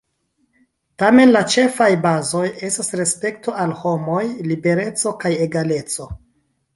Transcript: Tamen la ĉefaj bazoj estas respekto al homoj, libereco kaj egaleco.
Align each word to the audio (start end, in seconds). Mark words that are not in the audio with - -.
Tamen 1.01 1.33
la 1.33 1.41
ĉefaj 1.55 1.89
bazoj 2.05 2.47
estas 2.69 2.89
respekto 3.01 3.53
al 3.65 3.75
homoj, 3.81 4.23
libereco 4.53 5.13
kaj 5.25 5.33
egaleco. 5.47 6.09